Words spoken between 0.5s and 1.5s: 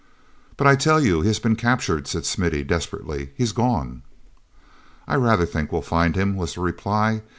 "But I tell you he has